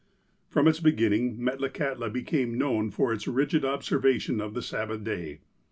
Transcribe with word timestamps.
From 0.49 0.67
its 0.67 0.79
beginning, 0.79 1.37
Metlakahtla 1.37 2.11
became 2.11 2.57
known 2.57 2.89
for 2.89 3.13
its 3.13 3.27
rigid 3.27 3.63
observation 3.63 4.41
of 4.41 4.55
the 4.55 4.63
Sabbath 4.63 5.03
day. 5.03 5.41